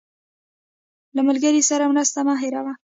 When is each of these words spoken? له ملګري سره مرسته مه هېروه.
له 1.15 1.21
ملګري 1.27 1.61
سره 1.69 1.83
مرسته 1.93 2.19
مه 2.27 2.35
هېروه. 2.41 2.73